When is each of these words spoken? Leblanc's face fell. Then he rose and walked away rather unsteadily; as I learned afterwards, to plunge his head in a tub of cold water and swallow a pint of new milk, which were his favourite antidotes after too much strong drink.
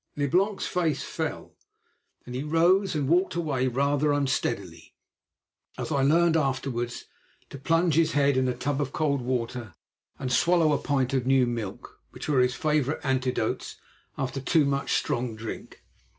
Leblanc's 0.15 0.65
face 0.65 1.03
fell. 1.03 1.53
Then 2.25 2.33
he 2.33 2.41
rose 2.41 2.95
and 2.95 3.07
walked 3.07 3.35
away 3.35 3.67
rather 3.67 4.11
unsteadily; 4.11 4.95
as 5.77 5.91
I 5.91 6.01
learned 6.01 6.35
afterwards, 6.35 7.05
to 7.51 7.59
plunge 7.59 7.93
his 7.97 8.13
head 8.13 8.35
in 8.35 8.47
a 8.47 8.55
tub 8.57 8.81
of 8.81 8.93
cold 8.93 9.21
water 9.21 9.75
and 10.17 10.33
swallow 10.33 10.73
a 10.73 10.79
pint 10.79 11.13
of 11.13 11.27
new 11.27 11.45
milk, 11.45 11.99
which 12.09 12.27
were 12.27 12.39
his 12.39 12.55
favourite 12.55 13.05
antidotes 13.05 13.75
after 14.17 14.41
too 14.41 14.65
much 14.65 14.93
strong 14.93 15.35
drink. 15.35 15.83